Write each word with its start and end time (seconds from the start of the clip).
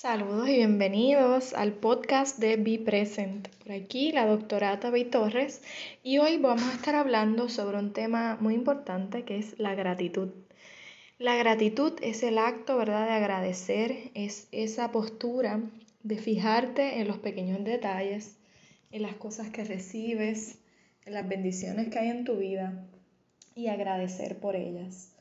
Saludos 0.00 0.48
y 0.48 0.58
bienvenidos 0.58 1.54
al 1.54 1.72
podcast 1.72 2.38
de 2.38 2.54
Be 2.54 2.78
Present. 2.78 3.48
Por 3.48 3.72
aquí 3.72 4.12
la 4.12 4.26
doctora 4.26 4.78
Tabey 4.78 5.06
Torres 5.06 5.60
y 6.04 6.18
hoy 6.18 6.36
vamos 6.36 6.62
a 6.62 6.74
estar 6.74 6.94
hablando 6.94 7.48
sobre 7.48 7.78
un 7.78 7.92
tema 7.92 8.38
muy 8.40 8.54
importante 8.54 9.24
que 9.24 9.38
es 9.38 9.58
la 9.58 9.74
gratitud. 9.74 10.28
La 11.18 11.34
gratitud 11.34 11.94
es 12.00 12.22
el 12.22 12.38
acto, 12.38 12.76
¿verdad?, 12.76 13.08
de 13.08 13.14
agradecer, 13.14 14.12
es 14.14 14.46
esa 14.52 14.92
postura 14.92 15.62
de 16.04 16.16
fijarte 16.16 17.00
en 17.00 17.08
los 17.08 17.18
pequeños 17.18 17.64
detalles, 17.64 18.36
en 18.92 19.02
las 19.02 19.16
cosas 19.16 19.50
que 19.50 19.64
recibes, 19.64 20.60
en 21.06 21.14
las 21.14 21.28
bendiciones 21.28 21.88
que 21.88 21.98
hay 21.98 22.10
en 22.10 22.24
tu 22.24 22.36
vida 22.36 22.86
y 23.56 23.66
agradecer 23.66 24.38
por 24.38 24.54
ellas. 24.54 25.17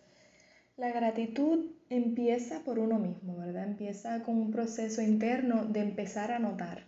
La 0.78 0.92
gratitud 0.92 1.72
empieza 1.90 2.60
por 2.64 2.78
uno 2.78 3.00
mismo, 3.00 3.36
¿verdad? 3.36 3.64
Empieza 3.64 4.22
con 4.22 4.38
un 4.38 4.52
proceso 4.52 5.02
interno 5.02 5.66
de 5.66 5.82
empezar 5.82 6.32
a 6.32 6.38
notar. 6.38 6.84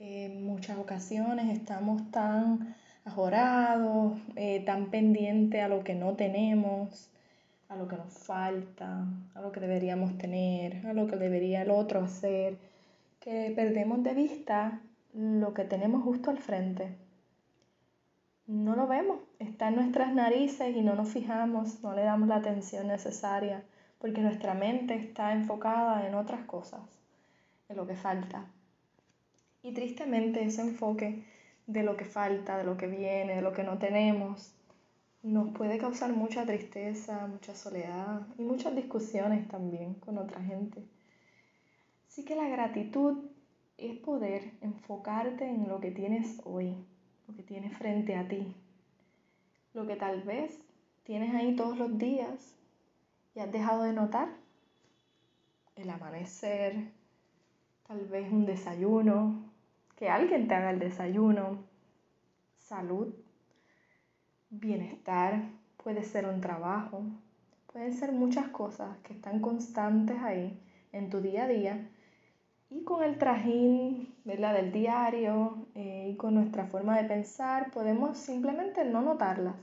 En 0.00 0.44
muchas 0.44 0.78
ocasiones 0.78 1.56
estamos 1.56 2.10
tan 2.10 2.74
ajorados, 3.04 4.18
eh, 4.34 4.64
tan 4.66 4.90
pendientes 4.90 5.62
a 5.62 5.68
lo 5.68 5.84
que 5.84 5.94
no 5.94 6.16
tenemos, 6.16 7.08
a 7.68 7.76
lo 7.76 7.86
que 7.86 7.96
nos 7.96 8.12
falta, 8.12 9.06
a 9.32 9.40
lo 9.40 9.52
que 9.52 9.60
deberíamos 9.60 10.18
tener, 10.18 10.84
a 10.84 10.92
lo 10.92 11.06
que 11.06 11.16
debería 11.16 11.62
el 11.62 11.70
otro 11.70 12.02
hacer, 12.02 12.56
que 13.20 13.52
perdemos 13.54 14.02
de 14.02 14.14
vista 14.14 14.80
lo 15.14 15.54
que 15.54 15.62
tenemos 15.62 16.02
justo 16.02 16.30
al 16.32 16.38
frente 16.38 16.96
no 18.48 18.74
lo 18.74 18.86
vemos, 18.86 19.20
nuestras 19.70 20.14
narices 20.14 20.76
y 20.76 20.82
no 20.82 20.94
nos 20.94 21.08
fijamos, 21.08 21.82
no 21.82 21.94
le 21.94 22.02
damos 22.02 22.28
la 22.28 22.36
atención 22.36 22.88
necesaria, 22.88 23.64
porque 23.98 24.20
nuestra 24.20 24.54
mente 24.54 24.94
está 24.94 25.32
enfocada 25.32 26.06
en 26.06 26.14
otras 26.14 26.44
cosas, 26.46 26.80
en 27.68 27.76
lo 27.76 27.86
que 27.86 27.96
falta. 27.96 28.46
Y 29.62 29.72
tristemente 29.72 30.42
ese 30.44 30.62
enfoque 30.62 31.24
de 31.66 31.82
lo 31.82 31.96
que 31.96 32.04
falta, 32.04 32.56
de 32.56 32.64
lo 32.64 32.76
que 32.76 32.86
viene, 32.86 33.36
de 33.36 33.42
lo 33.42 33.52
que 33.52 33.64
no 33.64 33.78
tenemos, 33.78 34.54
nos 35.22 35.50
puede 35.50 35.78
causar 35.78 36.12
mucha 36.12 36.46
tristeza, 36.46 37.26
mucha 37.26 37.54
soledad 37.54 38.22
y 38.38 38.42
muchas 38.42 38.74
discusiones 38.74 39.48
también 39.48 39.94
con 39.94 40.16
otra 40.16 40.40
gente. 40.42 40.82
Así 42.08 42.24
que 42.24 42.36
la 42.36 42.48
gratitud 42.48 43.18
es 43.76 43.98
poder 43.98 44.52
enfocarte 44.60 45.44
en 45.44 45.68
lo 45.68 45.80
que 45.80 45.90
tienes 45.90 46.40
hoy, 46.44 46.74
lo 47.26 47.34
que 47.34 47.42
tienes 47.42 47.76
frente 47.76 48.16
a 48.16 48.26
ti, 48.26 48.54
lo 49.78 49.86
que 49.86 49.94
tal 49.94 50.22
vez 50.22 50.58
tienes 51.04 51.32
ahí 51.36 51.54
todos 51.54 51.78
los 51.78 51.96
días 51.98 52.56
y 53.36 53.38
has 53.38 53.52
dejado 53.52 53.84
de 53.84 53.92
notar, 53.92 54.28
el 55.76 55.88
amanecer, 55.88 56.90
tal 57.86 58.04
vez 58.06 58.28
un 58.32 58.44
desayuno, 58.44 59.40
que 59.94 60.10
alguien 60.10 60.48
te 60.48 60.54
haga 60.56 60.72
el 60.72 60.80
desayuno, 60.80 61.62
salud, 62.58 63.14
bienestar, 64.50 65.48
puede 65.76 66.02
ser 66.02 66.26
un 66.26 66.40
trabajo, 66.40 67.04
pueden 67.72 67.94
ser 67.94 68.10
muchas 68.10 68.48
cosas 68.48 68.98
que 69.04 69.12
están 69.12 69.38
constantes 69.38 70.18
ahí 70.18 70.60
en 70.90 71.08
tu 71.08 71.20
día 71.20 71.44
a 71.44 71.48
día. 71.48 71.88
Y 72.68 72.82
con 72.82 73.04
el 73.04 73.16
trajín 73.16 74.12
¿verdad? 74.28 74.52
del 74.52 74.72
diario 74.72 75.66
eh, 75.74 76.10
y 76.12 76.16
con 76.16 76.34
nuestra 76.34 76.66
forma 76.66 76.98
de 76.98 77.08
pensar 77.08 77.70
podemos 77.70 78.18
simplemente 78.18 78.84
no 78.84 79.00
notarlas, 79.00 79.56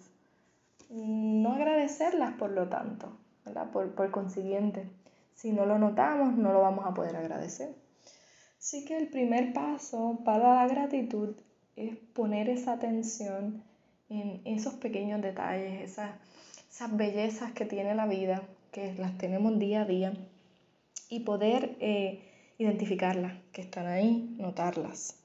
no 0.90 1.54
agradecerlas 1.54 2.34
por 2.34 2.50
lo 2.50 2.68
tanto, 2.68 3.16
¿verdad? 3.46 3.70
Por, 3.70 3.94
por 3.94 4.10
consiguiente. 4.10 4.90
Si 5.36 5.52
no 5.52 5.68
lo 5.68 5.78
notamos, 5.78 6.36
no 6.36 6.52
lo 6.52 6.62
vamos 6.62 6.84
a 6.88 6.96
poder 6.96 7.16
agradecer. 7.16 7.76
Así 8.58 8.86
que 8.86 8.98
el 8.98 9.10
primer 9.10 9.54
paso 9.54 10.22
para 10.26 10.56
la 10.56 10.68
gratitud 10.68 11.36
es 11.76 11.96
poner 12.14 12.50
esa 12.50 12.74
atención 12.74 13.62
en 14.10 14.42
esos 14.46 14.74
pequeños 14.74 15.22
detalles, 15.22 15.92
esas, 15.92 16.10
esas 16.72 16.98
bellezas 16.98 17.52
que 17.52 17.66
tiene 17.66 17.94
la 17.94 18.08
vida, 18.08 18.42
que 18.72 18.96
las 18.96 19.16
tenemos 19.20 19.60
día 19.60 19.82
a 19.82 19.86
día, 19.86 20.14
y 21.08 21.20
poder 21.20 21.76
eh, 21.80 22.24
identificarlas, 22.58 23.34
que 23.52 23.62
están 23.62 23.88
ahí, 23.88 24.36
notarlas 24.38 25.20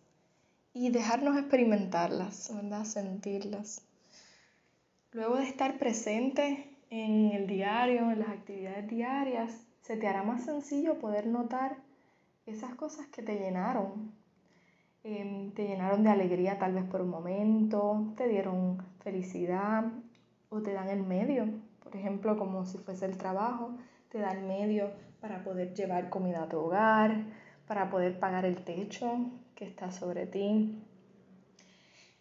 y 0.73 0.91
dejarnos 0.91 1.37
experimentarlas, 1.37 2.53
¿verdad? 2.55 2.85
sentirlas. 2.85 3.83
Luego 5.13 5.37
de 5.37 5.45
estar 5.45 5.79
presente 5.79 6.71
en 6.91 7.33
el 7.33 7.47
diario, 7.47 8.11
en 8.11 8.21
las 8.21 8.29
actividades 8.29 8.87
diarias, 8.89 9.67
se 9.83 9.97
te 9.97 10.07
hará 10.07 10.23
más 10.23 10.45
sencillo 10.45 10.99
poder 10.99 11.27
notar 11.27 11.77
esas 12.47 12.75
cosas 12.75 13.07
que 13.09 13.23
te 13.23 13.37
llenaron. 13.37 14.13
Em, 15.03 15.51
te 15.53 15.67
llenaron 15.67 16.05
de 16.05 16.11
alegría 16.11 16.59
tal 16.59 16.75
vez 16.75 16.85
por 16.85 17.01
un 17.01 17.09
momento, 17.09 18.13
te 18.17 18.29
dieron 18.29 18.85
felicidad 19.03 19.85
o 20.51 20.61
te 20.61 20.73
dan 20.73 20.89
el 20.89 21.03
medio, 21.03 21.47
por 21.83 21.97
ejemplo, 21.97 22.37
como 22.37 22.67
si 22.67 22.79
fuese 22.79 23.07
el 23.07 23.17
trabajo, 23.17 23.77
te 24.11 24.19
da 24.19 24.33
el 24.33 24.45
medio 24.45 24.91
para 25.21 25.43
poder 25.45 25.75
llevar 25.75 26.11
comida 26.11 26.45
a 26.45 26.49
tu 26.49 26.59
hogar, 26.59 27.25
para 27.67 27.91
poder 27.91 28.19
pagar 28.19 28.45
el 28.45 28.65
techo 28.65 29.31
que 29.55 29.65
está 29.65 29.93
sobre 29.93 30.27
ti. 30.27 30.83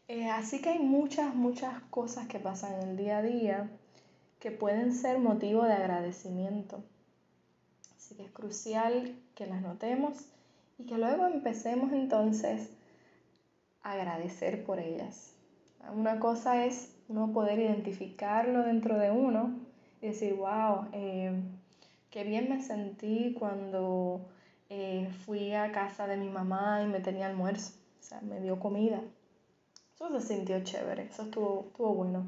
Eh, 0.07 0.29
así 0.29 0.61
que 0.61 0.69
hay 0.69 0.79
muchas, 0.79 1.35
muchas 1.35 1.81
cosas 1.89 2.27
que 2.27 2.39
pasan 2.39 2.73
en 2.81 2.89
el 2.89 2.97
día 2.97 3.19
a 3.19 3.21
día 3.21 3.69
que 4.39 4.51
pueden 4.51 4.93
ser 4.93 5.19
motivo 5.19 5.63
de 5.63 5.73
agradecimiento. 5.73 6.83
Así 7.95 8.15
que 8.15 8.23
es 8.23 8.31
crucial 8.31 9.15
que 9.35 9.45
las 9.45 9.61
notemos 9.61 10.17
y 10.77 10.85
que 10.85 10.97
luego 10.97 11.27
empecemos 11.27 11.91
entonces 11.93 12.69
a 13.83 13.91
agradecer 13.93 14.63
por 14.65 14.79
ellas. 14.79 15.33
Una 15.93 16.19
cosa 16.19 16.65
es 16.65 16.95
no 17.07 17.31
poder 17.31 17.59
identificarlo 17.59 18.63
dentro 18.63 18.97
de 18.97 19.11
uno 19.11 19.59
y 20.01 20.07
decir, 20.07 20.35
wow, 20.35 20.87
eh, 20.93 21.39
qué 22.11 22.23
bien 22.23 22.49
me 22.49 22.61
sentí 22.61 23.35
cuando 23.37 24.21
eh, 24.69 25.09
fui 25.25 25.53
a 25.53 25.71
casa 25.71 26.07
de 26.07 26.17
mi 26.17 26.29
mamá 26.29 26.81
y 26.83 26.87
me 26.87 26.99
tenía 26.99 27.27
almuerzo, 27.27 27.73
o 27.99 28.03
sea, 28.03 28.21
me 28.21 28.39
dio 28.39 28.59
comida. 28.59 29.01
Eso 29.95 30.19
se 30.19 30.27
sintió 30.27 30.63
chévere, 30.63 31.03
eso 31.11 31.23
estuvo, 31.23 31.65
estuvo 31.67 31.93
bueno. 31.93 32.25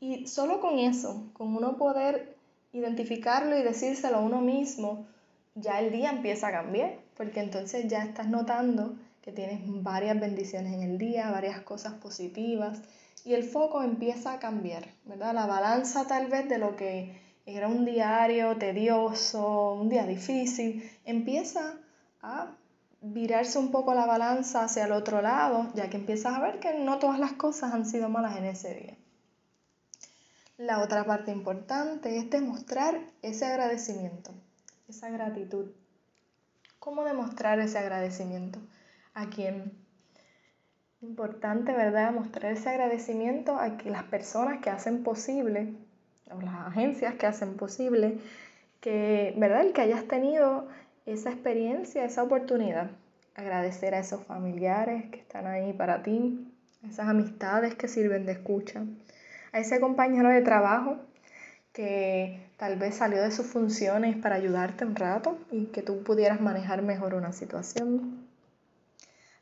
Y 0.00 0.26
solo 0.26 0.60
con 0.60 0.78
eso, 0.78 1.30
con 1.32 1.56
uno 1.56 1.76
poder 1.76 2.36
identificarlo 2.72 3.56
y 3.56 3.62
decírselo 3.62 4.16
a 4.16 4.20
uno 4.20 4.40
mismo, 4.40 5.06
ya 5.54 5.80
el 5.80 5.92
día 5.92 6.10
empieza 6.10 6.48
a 6.48 6.52
cambiar, 6.52 6.98
porque 7.16 7.40
entonces 7.40 7.86
ya 7.88 8.02
estás 8.02 8.28
notando 8.28 8.96
que 9.22 9.32
tienes 9.32 9.60
varias 9.64 10.20
bendiciones 10.20 10.74
en 10.74 10.82
el 10.82 10.98
día, 10.98 11.30
varias 11.30 11.60
cosas 11.60 11.94
positivas, 11.94 12.82
y 13.24 13.32
el 13.32 13.44
foco 13.44 13.82
empieza 13.82 14.34
a 14.34 14.38
cambiar, 14.38 14.84
¿verdad? 15.04 15.32
La 15.34 15.46
balanza 15.46 16.06
tal 16.06 16.26
vez 16.26 16.48
de 16.48 16.58
lo 16.58 16.76
que 16.76 17.18
era 17.46 17.68
un 17.68 17.84
diario 17.84 18.56
tedioso, 18.56 19.72
un 19.74 19.88
día 19.88 20.06
difícil, 20.06 20.90
empieza 21.04 21.78
a 22.22 22.56
virarse 23.00 23.58
un 23.58 23.70
poco 23.70 23.92
la 23.94 24.06
balanza 24.06 24.64
hacia 24.64 24.84
el 24.84 24.92
otro 24.92 25.20
lado, 25.20 25.70
ya 25.74 25.90
que 25.90 25.98
empiezas 25.98 26.34
a 26.34 26.40
ver 26.40 26.58
que 26.58 26.78
no 26.78 26.98
todas 26.98 27.18
las 27.18 27.32
cosas 27.32 27.74
han 27.74 27.84
sido 27.84 28.08
malas 28.08 28.36
en 28.36 28.46
ese 28.46 28.74
día. 28.74 28.96
La 30.56 30.80
otra 30.80 31.04
parte 31.04 31.32
importante 31.32 32.16
es 32.16 32.30
demostrar 32.30 32.98
ese 33.20 33.44
agradecimiento, 33.44 34.30
esa 34.88 35.10
gratitud. 35.10 35.72
¿Cómo 36.78 37.04
demostrar 37.04 37.58
ese 37.58 37.78
agradecimiento? 37.78 38.60
¿A 39.12 39.26
quién? 39.26 39.76
Importante, 41.02 41.72
¿verdad? 41.72 42.12
Mostrar 42.12 42.52
ese 42.52 42.70
agradecimiento 42.70 43.58
a 43.58 43.68
las 43.84 44.04
personas 44.04 44.62
que 44.62 44.70
hacen 44.70 45.02
posible 45.02 45.76
las 46.42 46.66
agencias 46.66 47.14
que 47.14 47.26
hacen 47.26 47.56
posible 47.56 48.18
que, 48.80 49.34
¿verdad? 49.36 49.62
El 49.62 49.72
que 49.72 49.82
hayas 49.82 50.04
tenido 50.04 50.68
esa 51.06 51.30
experiencia, 51.30 52.04
esa 52.04 52.22
oportunidad. 52.22 52.90
Agradecer 53.34 53.94
a 53.94 53.98
esos 53.98 54.24
familiares 54.24 55.04
que 55.10 55.18
están 55.18 55.46
ahí 55.46 55.72
para 55.72 56.02
ti, 56.02 56.46
esas 56.88 57.08
amistades 57.08 57.74
que 57.74 57.88
sirven 57.88 58.26
de 58.26 58.32
escucha, 58.32 58.84
a 59.52 59.58
ese 59.58 59.80
compañero 59.80 60.28
de 60.28 60.42
trabajo 60.42 60.98
que 61.72 62.40
tal 62.56 62.76
vez 62.76 62.94
salió 62.94 63.20
de 63.20 63.32
sus 63.32 63.46
funciones 63.46 64.16
para 64.16 64.36
ayudarte 64.36 64.84
un 64.84 64.94
rato 64.94 65.38
y 65.50 65.66
que 65.66 65.82
tú 65.82 66.04
pudieras 66.04 66.40
manejar 66.40 66.82
mejor 66.82 67.14
una 67.14 67.32
situación. 67.32 68.26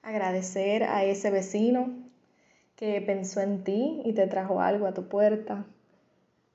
Agradecer 0.02 0.84
a 0.84 1.04
ese 1.04 1.30
vecino 1.30 1.90
que 2.76 3.00
pensó 3.02 3.40
en 3.40 3.62
ti 3.64 4.02
y 4.04 4.14
te 4.14 4.26
trajo 4.26 4.60
algo 4.60 4.86
a 4.86 4.94
tu 4.94 5.08
puerta. 5.08 5.64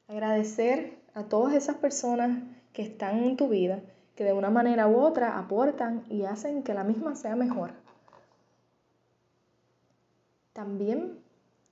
Agradecer 0.07 0.98
a 1.13 1.24
todas 1.24 1.54
esas 1.54 1.77
personas 1.77 2.44
que 2.74 2.81
están 2.81 3.24
en 3.24 3.36
tu 3.36 3.50
vida, 3.50 3.81
que 4.15 4.24
de 4.24 4.33
una 4.33 4.50
manera 4.50 4.88
u 4.88 5.00
otra 5.00 5.38
aportan 5.38 6.04
y 6.09 6.24
hacen 6.24 6.63
que 6.63 6.74
la 6.74 6.83
misma 6.83 7.15
sea 7.15 7.36
mejor. 7.36 7.71
También 10.54 11.19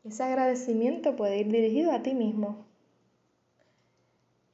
ese 0.04 0.24
agradecimiento 0.24 1.16
puede 1.16 1.40
ir 1.40 1.52
dirigido 1.52 1.92
a 1.92 2.04
ti 2.04 2.14
mismo. 2.14 2.66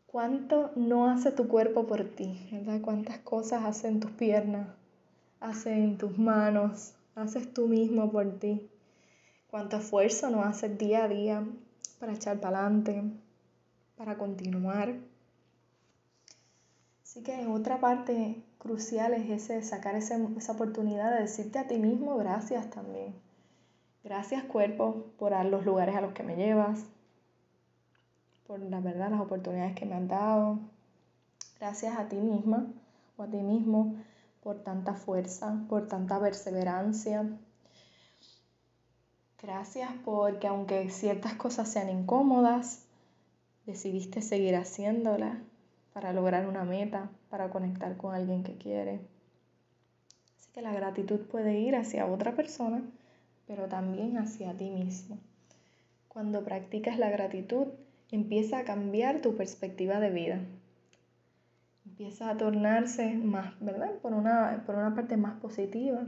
¿Cuánto 0.05 0.71
no 0.75 1.09
hace 1.09 1.31
tu 1.31 1.47
cuerpo 1.47 1.87
por 1.87 2.03
ti? 2.03 2.47
¿Verdad? 2.51 2.81
¿Cuántas 2.81 3.17
cosas 3.19 3.63
hacen 3.63 3.99
tus 3.99 4.11
piernas, 4.11 4.67
hacen 5.39 5.97
tus 5.97 6.17
manos, 6.17 6.93
haces 7.15 7.53
tú 7.53 7.67
mismo 7.67 8.11
por 8.11 8.39
ti? 8.39 8.69
¿Cuánto 9.49 9.77
esfuerzo 9.77 10.29
no 10.29 10.43
haces 10.43 10.77
día 10.77 11.05
a 11.05 11.07
día 11.07 11.43
para 11.99 12.13
echar 12.13 12.39
para 12.39 12.65
adelante, 12.65 13.03
para 14.01 14.17
continuar? 14.17 14.95
Así 17.03 17.21
que 17.21 17.45
otra 17.45 17.79
parte 17.79 18.43
crucial 18.57 19.13
es 19.13 19.29
ese, 19.29 19.61
sacar 19.61 19.93
esa 19.93 20.17
oportunidad 20.53 21.11
de 21.13 21.21
decirte 21.21 21.59
a 21.59 21.67
ti 21.67 21.77
mismo 21.77 22.17
gracias 22.17 22.67
también. 22.71 23.13
Gracias 24.03 24.43
cuerpo 24.45 25.05
por 25.19 25.33
los 25.45 25.65
lugares 25.67 25.95
a 25.95 26.01
los 26.01 26.13
que 26.13 26.23
me 26.23 26.35
llevas, 26.35 26.83
por 28.47 28.59
la 28.59 28.79
verdad, 28.79 29.11
las 29.11 29.21
oportunidades 29.21 29.75
que 29.75 29.85
me 29.85 29.93
han 29.93 30.07
dado. 30.07 30.57
Gracias 31.59 31.95
a 31.95 32.09
ti 32.09 32.15
misma 32.15 32.65
o 33.17 33.21
a 33.21 33.27
ti 33.27 33.37
mismo 33.37 33.97
por 34.41 34.63
tanta 34.63 34.95
fuerza, 34.95 35.63
por 35.69 35.87
tanta 35.87 36.19
perseverancia. 36.19 37.29
Gracias 39.39 39.91
porque 40.03 40.47
aunque 40.47 40.89
ciertas 40.89 41.35
cosas 41.35 41.71
sean 41.71 41.91
incómodas, 41.91 42.87
decidiste 43.71 44.21
seguir 44.21 44.55
haciéndolas 44.55 45.37
para 45.93 46.11
lograr 46.11 46.45
una 46.45 46.63
meta, 46.63 47.09
para 47.29 47.49
conectar 47.49 47.95
con 47.97 48.13
alguien 48.13 48.43
que 48.43 48.57
quiere. 48.57 48.99
Así 50.37 50.49
que 50.53 50.61
la 50.61 50.73
gratitud 50.73 51.19
puede 51.21 51.59
ir 51.59 51.75
hacia 51.75 52.05
otra 52.05 52.35
persona, 52.35 52.81
pero 53.47 53.67
también 53.67 54.17
hacia 54.17 54.53
ti 54.53 54.69
mismo. 54.69 55.17
Cuando 56.09 56.43
practicas 56.43 56.99
la 56.99 57.09
gratitud, 57.09 57.67
empieza 58.11 58.59
a 58.59 58.63
cambiar 58.65 59.21
tu 59.21 59.37
perspectiva 59.37 60.01
de 60.01 60.09
vida. 60.09 60.39
Empieza 61.85 62.29
a 62.29 62.37
tornarse 62.37 63.13
más, 63.13 63.57
¿verdad? 63.61 63.93
Por 64.01 64.13
una, 64.13 64.63
por 64.65 64.75
una 64.75 64.93
parte 64.93 65.15
más 65.15 65.39
positiva. 65.39 66.05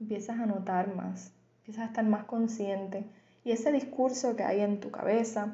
Empiezas 0.00 0.40
a 0.40 0.46
notar 0.46 0.94
más, 0.94 1.32
empiezas 1.58 1.84
a 1.84 1.86
estar 1.88 2.04
más 2.06 2.24
consciente. 2.24 3.04
Y 3.44 3.52
ese 3.52 3.72
discurso 3.72 4.36
que 4.36 4.44
hay 4.44 4.60
en 4.60 4.80
tu 4.80 4.90
cabeza, 4.90 5.52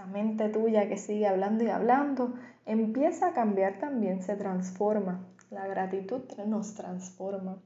esa 0.00 0.06
mente 0.06 0.48
tuya 0.48 0.88
que 0.88 0.96
sigue 0.96 1.26
hablando 1.26 1.62
y 1.62 1.68
hablando, 1.68 2.32
empieza 2.64 3.28
a 3.28 3.32
cambiar 3.34 3.78
también, 3.78 4.22
se 4.22 4.34
transforma. 4.34 5.26
La 5.50 5.66
gratitud 5.66 6.22
nos 6.46 6.74
transforma. 6.74 7.58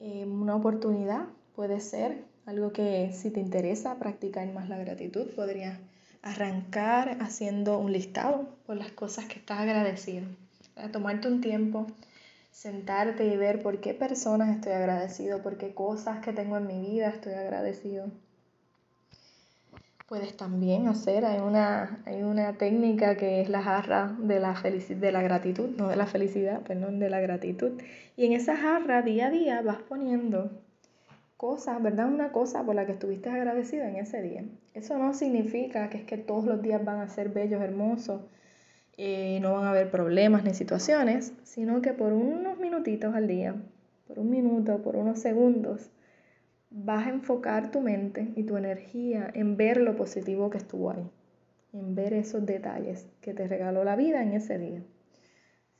Eh, 0.00 0.24
una 0.24 0.56
oportunidad 0.56 1.26
puede 1.54 1.80
ser 1.80 2.24
algo 2.46 2.72
que 2.72 3.12
si 3.12 3.30
te 3.30 3.40
interesa 3.40 3.98
practicar 3.98 4.50
más 4.54 4.70
la 4.70 4.78
gratitud, 4.78 5.26
podrías 5.34 5.78
arrancar 6.22 7.18
haciendo 7.20 7.78
un 7.78 7.92
listado 7.92 8.56
por 8.64 8.76
las 8.76 8.92
cosas 8.92 9.26
que 9.26 9.38
estás 9.38 9.60
agradecido. 9.60 10.24
tomarte 10.92 11.28
un 11.28 11.42
tiempo, 11.42 11.86
sentarte 12.50 13.26
y 13.26 13.36
ver 13.36 13.62
por 13.62 13.80
qué 13.80 13.92
personas 13.92 14.54
estoy 14.54 14.72
agradecido, 14.72 15.42
por 15.42 15.58
qué 15.58 15.74
cosas 15.74 16.20
que 16.20 16.32
tengo 16.32 16.56
en 16.56 16.66
mi 16.66 16.80
vida 16.80 17.10
estoy 17.10 17.34
agradecido. 17.34 18.10
Puedes 20.06 20.36
también 20.36 20.86
hacer, 20.86 21.24
hay 21.24 21.40
una, 21.40 22.00
hay 22.06 22.22
una 22.22 22.52
técnica 22.52 23.16
que 23.16 23.40
es 23.40 23.48
la 23.48 23.60
jarra 23.60 24.16
de 24.20 24.38
la, 24.38 24.54
de 24.62 25.12
la 25.12 25.20
gratitud, 25.20 25.70
no 25.76 25.88
de 25.88 25.96
la 25.96 26.06
felicidad, 26.06 26.62
perdón, 26.62 27.00
de 27.00 27.10
la 27.10 27.20
gratitud. 27.20 27.72
Y 28.16 28.24
en 28.26 28.32
esa 28.32 28.56
jarra 28.56 29.02
día 29.02 29.26
a 29.26 29.30
día 29.30 29.62
vas 29.62 29.78
poniendo 29.88 30.52
cosas, 31.36 31.82
¿verdad? 31.82 32.06
Una 32.06 32.30
cosa 32.30 32.62
por 32.64 32.76
la 32.76 32.86
que 32.86 32.92
estuviste 32.92 33.28
agradecido 33.30 33.84
en 33.84 33.96
ese 33.96 34.22
día. 34.22 34.44
Eso 34.74 34.96
no 34.96 35.12
significa 35.12 35.90
que 35.90 35.98
es 35.98 36.04
que 36.04 36.18
todos 36.18 36.44
los 36.44 36.62
días 36.62 36.84
van 36.84 37.00
a 37.00 37.08
ser 37.08 37.30
bellos, 37.30 37.60
hermosos, 37.60 38.22
y 38.96 39.38
no 39.40 39.54
van 39.54 39.64
a 39.64 39.70
haber 39.70 39.90
problemas 39.90 40.44
ni 40.44 40.54
situaciones, 40.54 41.32
sino 41.42 41.82
que 41.82 41.92
por 41.92 42.12
unos 42.12 42.58
minutitos 42.58 43.14
al 43.14 43.26
día, 43.26 43.54
por 44.06 44.20
un 44.20 44.30
minuto, 44.30 44.82
por 44.82 44.96
unos 44.96 45.18
segundos, 45.18 45.90
vas 46.78 47.06
a 47.06 47.10
enfocar 47.10 47.70
tu 47.70 47.80
mente 47.80 48.32
y 48.36 48.42
tu 48.42 48.58
energía 48.58 49.30
en 49.32 49.56
ver 49.56 49.78
lo 49.78 49.96
positivo 49.96 50.50
que 50.50 50.58
estuvo 50.58 50.90
ahí, 50.90 51.10
en 51.72 51.94
ver 51.94 52.12
esos 52.12 52.44
detalles 52.44 53.06
que 53.22 53.32
te 53.32 53.48
regaló 53.48 53.82
la 53.82 53.96
vida 53.96 54.22
en 54.22 54.34
ese 54.34 54.58
día. 54.58 54.82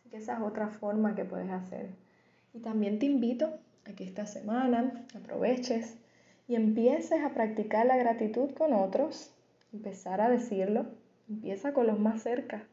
Así 0.01 0.09
que 0.09 0.17
esa 0.17 0.35
es 0.35 0.41
otra 0.41 0.69
forma 0.69 1.15
que 1.15 1.27
puedes 1.27 1.51
hacer. 1.51 1.91
Y 2.55 2.61
también 2.61 2.99
te 2.99 3.05
invito 3.05 3.59
a 3.85 3.93
que 3.93 4.05
esta 4.05 4.27
semana 4.27 5.05
aproveches 5.15 5.99
y 6.49 6.55
empieces 6.55 7.23
a 7.23 7.35
practicar 7.35 7.85
la 7.85 7.99
gratitud 7.99 8.53
con 8.53 8.73
otros, 8.73 9.35
empezar 9.75 10.23
a 10.23 10.31
decirlo, 10.31 10.87
empieza 11.29 11.75
con 11.75 11.87
los 11.87 11.99
más 11.99 12.23
cerca. 12.23 12.65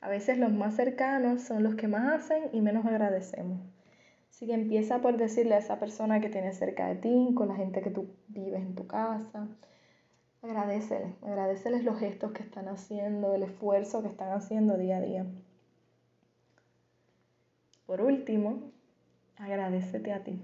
A 0.00 0.08
veces 0.08 0.38
los 0.38 0.52
más 0.52 0.76
cercanos 0.76 1.42
son 1.42 1.64
los 1.64 1.74
que 1.74 1.88
más 1.88 2.14
hacen 2.14 2.44
y 2.52 2.60
menos 2.60 2.86
agradecemos. 2.86 3.58
Así 4.36 4.46
que 4.46 4.52
empieza 4.52 5.00
por 5.00 5.16
decirle 5.16 5.54
a 5.54 5.58
esa 5.60 5.80
persona 5.80 6.20
que 6.20 6.28
tienes 6.28 6.58
cerca 6.58 6.88
de 6.88 6.96
ti, 6.96 7.32
con 7.34 7.48
la 7.48 7.56
gente 7.56 7.80
que 7.80 7.88
tú 7.88 8.10
vives 8.28 8.60
en 8.60 8.74
tu 8.74 8.86
casa. 8.86 9.48
Agradeceles, 10.42 11.14
agradeceles 11.22 11.84
los 11.84 11.98
gestos 11.98 12.32
que 12.32 12.42
están 12.42 12.68
haciendo, 12.68 13.34
el 13.34 13.44
esfuerzo 13.44 14.02
que 14.02 14.08
están 14.08 14.32
haciendo 14.32 14.76
día 14.76 14.98
a 14.98 15.00
día. 15.00 15.26
Por 17.86 18.02
último, 18.02 18.72
agradecete 19.38 20.12
a 20.12 20.22
ti. 20.22 20.38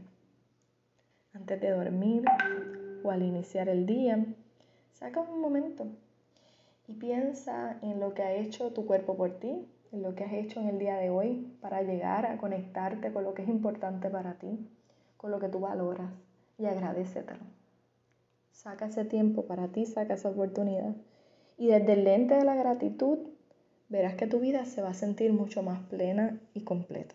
Antes 1.35 1.61
de 1.61 1.73
dormir 1.73 2.25
o 3.05 3.11
al 3.11 3.23
iniciar 3.23 3.69
el 3.69 3.85
día, 3.85 4.25
saca 4.95 5.21
un 5.21 5.39
momento 5.39 5.87
y 6.93 6.95
piensa 6.95 7.79
en 7.81 8.01
lo 8.01 8.13
que 8.13 8.23
ha 8.23 8.35
hecho 8.35 8.73
tu 8.73 8.85
cuerpo 8.85 9.17
por 9.17 9.39
ti, 9.39 9.67
en 9.93 10.03
lo 10.03 10.15
que 10.15 10.25
has 10.25 10.33
hecho 10.35 10.61
en 10.61 10.69
el 10.69 10.79
día 10.79 10.97
de 10.97 11.09
hoy 11.09 11.51
para 11.63 11.81
llegar 11.83 12.27
a 12.27 12.37
conectarte 12.37 13.13
con 13.13 13.25
lo 13.25 13.33
que 13.33 13.43
es 13.43 13.49
importante 13.49 14.11
para 14.11 14.35
ti, 14.35 14.69
con 15.17 15.31
lo 15.31 15.41
que 15.41 15.49
tú 15.49 15.61
valoras 15.61 16.11
y 16.59 16.67
agradecetelo. 16.67 17.45
Saca 18.51 18.87
ese 18.87 19.07
tiempo 19.07 19.47
para 19.47 19.69
ti, 19.69 19.87
saca 19.87 20.15
esa 20.15 20.29
oportunidad. 20.29 20.95
Y 21.57 21.69
desde 21.69 21.95
el 21.95 22.05
lente 22.05 22.35
de 22.35 22.45
la 22.45 22.57
gratitud, 22.57 23.19
verás 23.89 24.15
que 24.15 24.27
tu 24.27 24.41
vida 24.41 24.67
se 24.67 24.83
va 24.83 24.91
a 24.91 24.95
sentir 24.95 25.33
mucho 25.33 25.63
más 25.63 25.81
plena 25.89 26.39
y 26.53 26.63
completa. 26.63 27.15